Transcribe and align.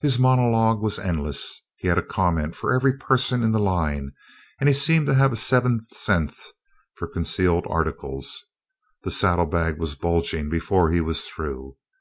His 0.00 0.18
monologue 0.18 0.80
was 0.82 0.98
endless; 0.98 1.62
he 1.76 1.86
had 1.86 1.98
a 1.98 2.02
comment 2.02 2.56
for 2.56 2.72
every 2.74 2.94
person 2.98 3.44
in 3.44 3.52
the 3.52 3.60
line, 3.60 4.10
and 4.58 4.68
he 4.68 4.74
seemed 4.74 5.06
to 5.06 5.14
have 5.14 5.32
a 5.32 5.36
seventh 5.36 5.94
sense 5.96 6.52
for 6.96 7.06
concealed 7.06 7.64
articles. 7.70 8.44
The 9.04 9.12
saddlebag 9.12 9.78
was 9.78 9.94
bulging 9.94 10.48
before 10.50 10.90
he 10.90 11.00
was 11.00 11.26
through. 11.28 11.76